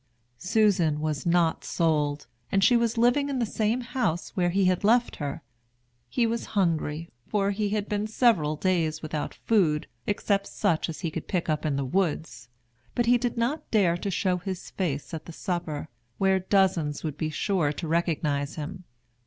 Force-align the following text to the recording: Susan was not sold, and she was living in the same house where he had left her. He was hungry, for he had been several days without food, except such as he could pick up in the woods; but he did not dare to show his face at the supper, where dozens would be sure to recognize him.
Susan 0.39 0.99
was 0.99 1.27
not 1.27 1.63
sold, 1.63 2.25
and 2.51 2.63
she 2.63 2.75
was 2.75 2.97
living 2.97 3.29
in 3.29 3.37
the 3.37 3.45
same 3.45 3.81
house 3.81 4.31
where 4.35 4.49
he 4.49 4.65
had 4.65 4.83
left 4.83 5.17
her. 5.17 5.43
He 6.09 6.25
was 6.25 6.45
hungry, 6.57 7.11
for 7.27 7.51
he 7.51 7.69
had 7.69 7.87
been 7.87 8.07
several 8.07 8.55
days 8.55 9.03
without 9.03 9.35
food, 9.35 9.85
except 10.07 10.47
such 10.47 10.89
as 10.89 11.01
he 11.01 11.11
could 11.11 11.27
pick 11.27 11.49
up 11.49 11.67
in 11.67 11.75
the 11.75 11.85
woods; 11.85 12.49
but 12.95 13.05
he 13.05 13.19
did 13.19 13.37
not 13.37 13.69
dare 13.69 13.95
to 13.95 14.09
show 14.09 14.37
his 14.37 14.71
face 14.71 15.13
at 15.13 15.25
the 15.25 15.31
supper, 15.33 15.87
where 16.17 16.39
dozens 16.39 17.03
would 17.03 17.15
be 17.15 17.29
sure 17.29 17.71
to 17.71 17.87
recognize 17.87 18.55
him. 18.55 18.85